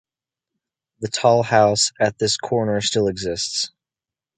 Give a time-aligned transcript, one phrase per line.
[1.01, 3.71] The toll house at this corner still exists.